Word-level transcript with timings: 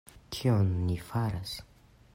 Kion 0.35 0.71
ni 0.87 0.97
faras? 1.11 1.55